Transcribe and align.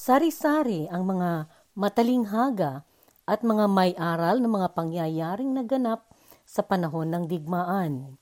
Sari-sari 0.00 0.88
ang 0.88 1.04
mga 1.04 1.44
matalinghaga 1.76 2.88
at 3.28 3.44
mga 3.44 3.68
may-aral 3.68 4.40
ng 4.40 4.48
mga 4.48 4.68
pangyayaring 4.72 5.52
naganap 5.52 6.08
sa 6.48 6.64
panahon 6.64 7.12
ng 7.12 7.28
digmaan. 7.28 8.16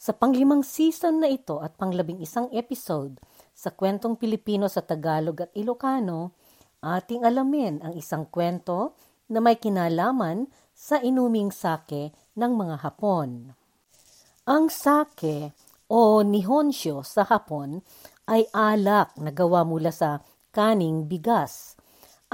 Sa 0.00 0.16
panglimang 0.16 0.64
season 0.64 1.20
na 1.20 1.28
ito 1.28 1.60
at 1.60 1.76
panglabing 1.76 2.24
isang 2.24 2.48
episode 2.56 3.20
sa 3.52 3.68
kwentong 3.68 4.16
Pilipino 4.16 4.72
sa 4.72 4.80
Tagalog 4.80 5.44
at 5.44 5.52
Ilocano, 5.52 6.32
ating 6.80 7.20
alamin 7.20 7.84
ang 7.84 7.92
isang 7.92 8.24
kwento 8.32 8.96
na 9.28 9.44
may 9.44 9.60
kinalaman 9.60 10.48
sa 10.72 10.96
inuming 10.96 11.52
sake 11.52 12.08
ng 12.40 12.52
mga 12.56 12.80
Hapon. 12.80 13.52
Ang 14.48 14.72
sake 14.72 15.52
o 15.92 16.24
nihonsyo 16.24 17.04
sa 17.04 17.28
Hapon 17.28 17.84
ay 18.32 18.48
alak 18.48 19.12
na 19.20 19.28
gawa 19.28 19.60
mula 19.68 19.92
sa 19.92 20.24
kaning 20.58 21.06
bigas. 21.06 21.78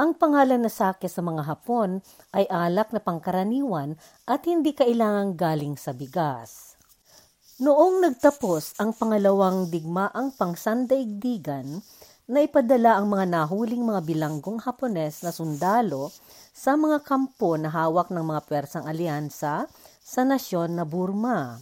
Ang 0.01 0.17
pangalan 0.17 0.65
na 0.65 0.73
sake 0.73 1.13
sa 1.13 1.21
mga 1.21 1.45
Hapon 1.45 2.01
ay 2.33 2.49
alak 2.49 2.89
na 2.97 3.05
pangkaraniwan 3.05 4.01
at 4.25 4.49
hindi 4.49 4.73
kailangang 4.73 5.37
galing 5.37 5.77
sa 5.77 5.93
bigas. 5.93 6.81
Noong 7.61 8.01
nagtapos 8.01 8.81
ang 8.81 8.97
pangalawang 8.97 9.69
digmaang 9.69 10.33
pangsandaigdigan, 10.41 11.85
naipadala 12.25 12.97
ang 12.97 13.13
mga 13.13 13.29
nahuling 13.29 13.85
mga 13.85 14.01
bilanggong 14.09 14.57
Hapones 14.65 15.21
na 15.21 15.29
sundalo 15.29 16.09
sa 16.57 16.81
mga 16.81 17.05
kampo 17.05 17.61
na 17.61 17.69
hawak 17.69 18.09
ng 18.09 18.25
mga 18.25 18.41
Persang 18.49 18.89
alyansa 18.89 19.69
sa 20.01 20.21
nasyon 20.25 20.81
na 20.81 20.89
Burma. 20.89 21.61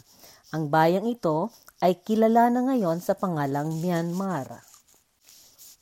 Ang 0.54 0.70
bayang 0.70 1.10
ito 1.10 1.50
ay 1.82 1.98
kilala 2.06 2.54
na 2.54 2.70
ngayon 2.70 3.02
sa 3.02 3.18
pangalang 3.18 3.82
Myanmar. 3.82 4.71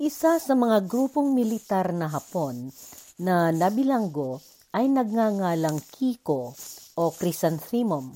Isa 0.01 0.41
sa 0.41 0.57
mga 0.57 0.89
grupong 0.89 1.37
militar 1.37 1.93
na 1.93 2.09
Hapon 2.09 2.73
na 3.21 3.53
nabilanggo 3.53 4.41
ay 4.73 4.89
nagngangalang 4.89 5.77
Kiko 5.93 6.57
o 6.97 7.03
Chrysanthemum. 7.13 8.09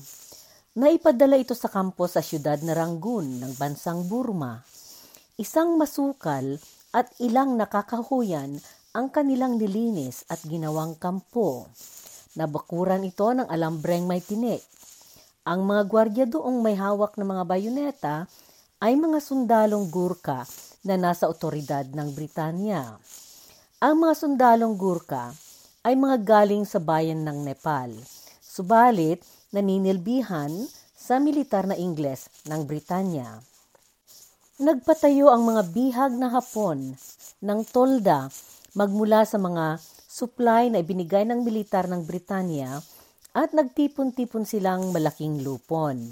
Naipadala 0.81 1.37
ito 1.37 1.53
sa 1.53 1.69
kampo 1.69 2.09
sa 2.09 2.25
siyudad 2.25 2.57
na 2.65 2.73
Rangoon 2.73 3.37
ng 3.37 3.53
bansang 3.61 4.01
Burma. 4.09 4.65
Isang 5.37 5.77
masukal 5.77 6.57
at 6.89 7.13
ilang 7.21 7.53
nakakahuyan 7.53 8.57
ang 8.97 9.13
kanilang 9.13 9.61
nilinis 9.61 10.25
at 10.25 10.41
ginawang 10.41 10.97
kampo. 10.97 11.69
Nabakuran 12.33 13.05
ito 13.05 13.29
ng 13.29 13.45
alambreng 13.45 14.09
may 14.09 14.25
tinik 14.25 14.65
ang 15.45 15.61
mga 15.61 15.85
gwardiya 15.85 16.25
doong 16.25 16.65
may 16.65 16.73
hawak 16.73 17.13
ng 17.21 17.29
mga 17.29 17.43
bayoneta 17.45 18.15
ay 18.85 18.93
mga 18.93 19.17
sundalong 19.17 19.89
Gurkha 19.89 20.45
na 20.85 20.93
nasa 20.93 21.25
otoridad 21.25 21.89
ng 21.89 22.13
Britanya. 22.13 23.01
Ang 23.81 24.05
mga 24.05 24.13
sundalong 24.13 24.77
Gurkha 24.77 25.33
ay 25.81 25.97
mga 25.97 26.21
galing 26.21 26.69
sa 26.69 26.77
bayan 26.77 27.25
ng 27.25 27.49
Nepal, 27.49 27.89
subalit 28.45 29.25
naninilbihan 29.49 30.53
sa 30.93 31.17
militar 31.17 31.65
na 31.65 31.73
Ingles 31.73 32.29
ng 32.45 32.61
Britanya. 32.69 33.41
Nagpatayo 34.61 35.33
ang 35.33 35.49
mga 35.49 35.65
bihag 35.73 36.13
na 36.13 36.29
Hapon 36.29 36.93
ng 37.41 37.59
tolda 37.65 38.29
magmula 38.77 39.25
sa 39.25 39.41
mga 39.41 39.81
supply 40.05 40.69
na 40.69 40.85
ibinigay 40.85 41.25
ng 41.25 41.41
militar 41.41 41.89
ng 41.89 42.05
Britanya 42.05 42.85
at 43.33 43.49
nagtipon-tipon 43.49 44.45
silang 44.45 44.93
malaking 44.93 45.41
lupon. 45.41 46.05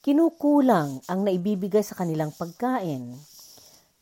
Kinukulang 0.00 1.04
ang 1.12 1.28
naibibigay 1.28 1.84
sa 1.84 1.92
kanilang 1.92 2.32
pagkain. 2.32 3.20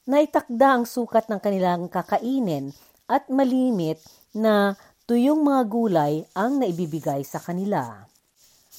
Naitakda 0.06 0.78
ang 0.78 0.84
sukat 0.86 1.26
ng 1.26 1.42
kanilang 1.42 1.90
kakainin 1.90 2.70
at 3.10 3.26
malimit 3.26 3.98
na 4.30 4.78
tuyong 5.10 5.42
mga 5.42 5.62
gulay 5.66 6.22
ang 6.38 6.62
naibibigay 6.62 7.26
sa 7.26 7.42
kanila. 7.42 8.06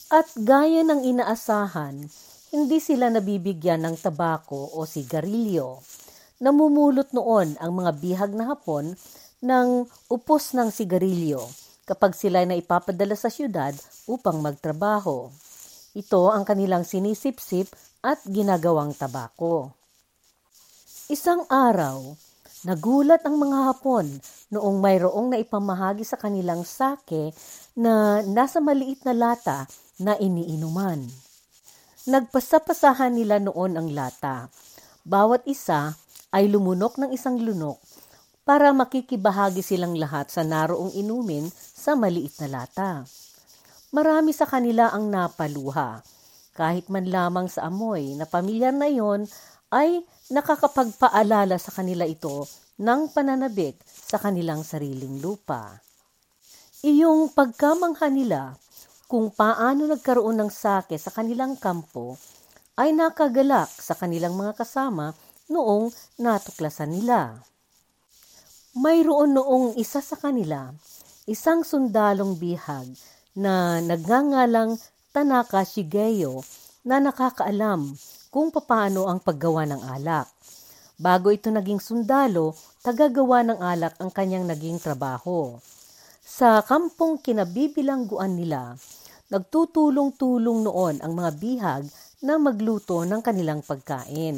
At 0.08 0.32
gaya 0.32 0.80
ng 0.88 1.04
inaasahan, 1.04 2.08
hindi 2.56 2.80
sila 2.80 3.12
nabibigyan 3.12 3.84
ng 3.84 4.00
tabako 4.00 4.80
o 4.80 4.88
sigarilyo. 4.88 5.84
Namumulot 6.40 7.12
noon 7.12 7.60
ang 7.60 7.84
mga 7.84 8.00
bihag 8.00 8.32
na 8.32 8.56
hapon 8.56 8.96
ng 9.44 9.68
upos 10.08 10.56
ng 10.56 10.72
sigarilyo 10.72 11.44
kapag 11.84 12.16
sila 12.16 12.48
na 12.48 12.56
ipapadala 12.56 13.20
sa 13.20 13.28
syudad 13.28 13.76
upang 14.08 14.40
magtrabaho. 14.40 15.28
Ito 15.98 16.30
ang 16.30 16.46
kanilang 16.46 16.86
sinisipsip 16.86 17.74
at 18.06 18.22
ginagawang 18.30 18.94
tabako. 18.94 19.74
Isang 21.10 21.50
araw, 21.50 22.14
nagulat 22.70 23.26
ang 23.26 23.42
mga 23.42 23.58
Hapon 23.74 24.06
noong 24.54 24.78
mayroong 24.78 25.34
na 25.34 25.42
ipamahagi 25.42 26.06
sa 26.06 26.22
kanilang 26.22 26.62
sake 26.62 27.34
na 27.74 28.22
nasa 28.22 28.62
maliit 28.62 29.02
na 29.02 29.18
lata 29.18 29.66
na 29.98 30.14
iniinuman. 30.22 31.02
Nagpasapasahan 32.06 33.18
nila 33.18 33.42
noon 33.42 33.74
ang 33.74 33.90
lata. 33.90 34.50
Bawat 35.02 35.42
isa 35.50 35.98
ay 36.30 36.46
lumunok 36.46 37.02
ng 37.02 37.10
isang 37.10 37.42
lunok 37.42 37.82
para 38.46 38.70
makikibahagi 38.74 39.66
silang 39.66 39.98
lahat 39.98 40.30
sa 40.30 40.46
naroong 40.46 40.94
inumin 40.94 41.50
sa 41.54 41.98
maliit 41.98 42.38
na 42.42 42.62
lata. 42.62 43.06
Marami 43.90 44.38
sa 44.38 44.46
kanila 44.46 44.94
ang 44.94 45.10
napaluha. 45.10 46.06
Kahit 46.54 46.94
man 46.94 47.10
lamang 47.10 47.50
sa 47.50 47.74
amoy 47.74 48.14
na 48.14 48.30
pamilyar 48.30 48.70
na 48.70 48.86
yon 48.86 49.26
ay 49.74 50.06
nakakapagpaalala 50.30 51.58
sa 51.58 51.74
kanila 51.74 52.06
ito 52.06 52.46
ng 52.78 53.10
pananabik 53.10 53.82
sa 53.90 54.22
kanilang 54.22 54.62
sariling 54.62 55.18
lupa. 55.18 55.82
Iyong 56.86 57.34
pagkamangha 57.34 58.14
nila 58.14 58.54
kung 59.10 59.34
paano 59.34 59.90
nagkaroon 59.90 60.38
ng 60.38 60.52
sake 60.54 60.94
sa 61.02 61.10
kanilang 61.10 61.58
kampo 61.58 62.14
ay 62.78 62.94
nakagalak 62.94 63.74
sa 63.74 63.98
kanilang 63.98 64.38
mga 64.38 64.54
kasama 64.54 65.18
noong 65.50 65.90
natuklasan 66.22 66.94
nila. 66.94 67.42
Mayroon 68.78 69.34
noong 69.34 69.82
isa 69.82 69.98
sa 69.98 70.14
kanila, 70.14 70.70
isang 71.26 71.66
sundalong 71.66 72.38
bihag 72.38 72.86
na 73.38 73.82
nagngangalang 73.82 74.78
Tanaka 75.10 75.66
Shigeyo 75.66 76.46
na 76.86 77.02
nakakaalam 77.02 77.98
kung 78.30 78.54
paano 78.54 79.10
ang 79.10 79.18
paggawa 79.18 79.66
ng 79.66 79.82
alak. 79.90 80.30
Bago 81.00 81.34
ito 81.34 81.50
naging 81.50 81.82
sundalo, 81.82 82.54
tagagawa 82.86 83.42
ng 83.42 83.60
alak 83.60 83.98
ang 83.98 84.14
kanyang 84.14 84.46
naging 84.46 84.78
trabaho. 84.78 85.58
Sa 86.22 86.62
kampong 86.62 87.26
kinabibilangguan 87.26 88.38
nila, 88.38 88.78
nagtutulong-tulong 89.34 90.70
noon 90.70 91.02
ang 91.02 91.14
mga 91.18 91.32
bihag 91.42 91.84
na 92.22 92.38
magluto 92.38 93.02
ng 93.02 93.22
kanilang 93.26 93.66
pagkain. 93.66 94.38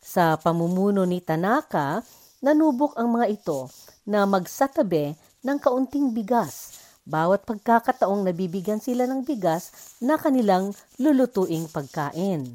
Sa 0.00 0.40
pamumuno 0.40 1.04
ni 1.04 1.20
Tanaka, 1.20 2.00
nanubok 2.40 2.96
ang 2.96 3.20
mga 3.20 3.26
ito 3.36 3.68
na 4.08 4.24
magsatabi 4.24 5.12
ng 5.44 5.58
kaunting 5.60 6.16
bigas 6.16 6.79
bawat 7.10 7.42
pagkakataong 7.42 8.22
nabibigyan 8.22 8.78
sila 8.78 9.10
ng 9.10 9.26
bigas 9.26 9.98
na 9.98 10.14
kanilang 10.14 10.70
lulutuing 11.02 11.66
pagkain. 11.66 12.54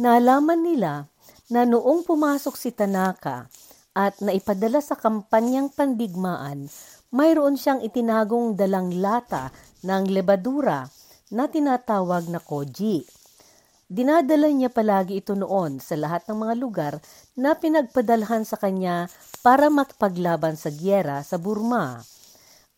Nalaman 0.00 0.64
nila 0.64 1.12
na 1.52 1.68
noong 1.68 2.08
pumasok 2.08 2.56
si 2.56 2.72
Tanaka 2.72 3.52
at 3.92 4.16
naipadala 4.24 4.80
sa 4.80 4.96
kampanyang 4.96 5.68
pandigmaan, 5.68 6.72
mayroon 7.12 7.60
siyang 7.60 7.84
itinagong 7.84 8.56
dalang 8.56 8.94
lata 8.96 9.52
ng 9.84 10.08
lebadura 10.08 10.88
na 11.34 11.44
tinatawag 11.50 12.30
na 12.32 12.40
koji. 12.40 13.04
Dinadala 13.88 14.52
niya 14.52 14.68
palagi 14.68 15.24
ito 15.24 15.32
noon 15.32 15.80
sa 15.80 15.96
lahat 15.96 16.28
ng 16.28 16.36
mga 16.36 16.54
lugar 16.60 16.94
na 17.32 17.56
pinagpadalhan 17.56 18.44
sa 18.44 18.60
kanya 18.60 19.08
para 19.40 19.72
makipaglaban 19.72 20.60
sa 20.60 20.68
gyera 20.68 21.24
sa 21.24 21.40
Burma. 21.40 22.04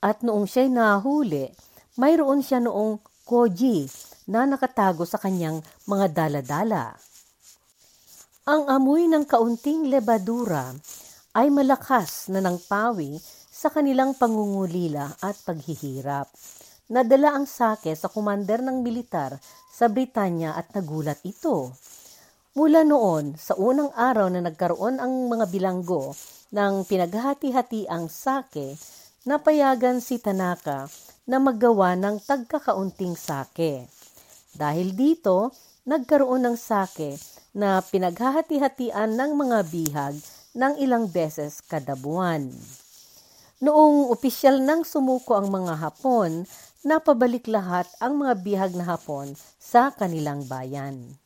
At 0.00 0.24
noong 0.24 0.48
siya'y 0.48 0.72
nahuli, 0.72 1.52
mayroon 2.00 2.40
siya 2.40 2.64
noong 2.64 3.04
koji 3.28 3.84
na 4.32 4.48
nakatago 4.48 5.04
sa 5.04 5.20
kanyang 5.20 5.60
mga 5.84 6.06
daladala. 6.16 6.96
Ang 8.48 8.66
amoy 8.72 9.04
ng 9.06 9.28
kaunting 9.28 9.92
lebadura 9.92 10.72
ay 11.36 11.52
malakas 11.52 12.32
na 12.32 12.40
ng 12.40 12.56
pawi 12.64 13.20
sa 13.50 13.68
kanilang 13.68 14.16
pangungulila 14.16 15.20
at 15.20 15.36
paghihirap. 15.44 16.26
Nadala 16.90 17.36
ang 17.36 17.46
sake 17.46 17.94
sa 17.94 18.08
kumander 18.10 18.64
ng 18.64 18.82
militar 18.82 19.38
sa 19.70 19.86
Britanya 19.86 20.58
at 20.58 20.72
nagulat 20.74 21.22
ito. 21.22 21.70
Mula 22.58 22.82
noon, 22.82 23.38
sa 23.38 23.54
unang 23.54 23.94
araw 23.94 24.26
na 24.26 24.42
nagkaroon 24.42 24.98
ang 24.98 25.30
mga 25.30 25.46
bilanggo 25.54 26.10
ng 26.50 26.82
pinaghati-hati 26.82 27.86
ang 27.86 28.10
sake, 28.10 28.74
napayagan 29.28 30.00
si 30.00 30.16
Tanaka 30.16 30.88
na 31.28 31.36
maggawa 31.36 31.92
ng 31.92 32.24
tagkakaunting 32.24 33.12
sake. 33.14 33.84
Dahil 34.56 34.96
dito, 34.96 35.52
nagkaroon 35.84 36.48
ng 36.48 36.56
sake 36.56 37.20
na 37.52 37.84
pinaghahati-hatian 37.84 39.12
ng 39.14 39.30
mga 39.36 39.58
bihag 39.68 40.14
ng 40.56 40.72
ilang 40.80 41.06
beses 41.06 41.60
kada 41.60 41.94
buwan. 41.94 42.48
Noong 43.60 44.08
opisyal 44.08 44.64
nang 44.64 44.88
sumuko 44.88 45.36
ang 45.36 45.52
mga 45.52 45.76
Hapon, 45.76 46.48
napabalik 46.80 47.44
lahat 47.44 47.84
ang 48.00 48.16
mga 48.16 48.34
bihag 48.40 48.72
na 48.72 48.88
Hapon 48.88 49.36
sa 49.60 49.92
kanilang 49.92 50.48
bayan. 50.48 51.20